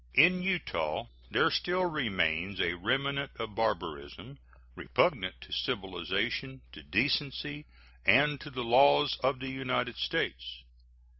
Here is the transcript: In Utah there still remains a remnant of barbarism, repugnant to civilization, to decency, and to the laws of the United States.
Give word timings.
In 0.15 0.41
Utah 0.41 1.05
there 1.29 1.51
still 1.51 1.85
remains 1.85 2.59
a 2.59 2.73
remnant 2.73 3.29
of 3.37 3.53
barbarism, 3.53 4.39
repugnant 4.75 5.39
to 5.41 5.53
civilization, 5.53 6.61
to 6.71 6.81
decency, 6.81 7.65
and 8.03 8.41
to 8.41 8.49
the 8.49 8.63
laws 8.63 9.19
of 9.23 9.37
the 9.39 9.49
United 9.49 9.97
States. 9.97 10.63